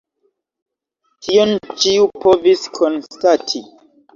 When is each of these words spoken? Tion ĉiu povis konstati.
Tion 1.27 1.53
ĉiu 1.83 2.09
povis 2.25 2.67
konstati. 2.79 3.63